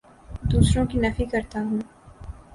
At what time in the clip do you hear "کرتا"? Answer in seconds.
1.25-1.59